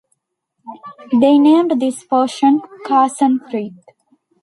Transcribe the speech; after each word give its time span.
They 1.19 1.37
named 1.37 1.79
this 1.79 2.03
portion 2.03 2.61
Carson 2.87 3.37
Creek. 3.37 3.73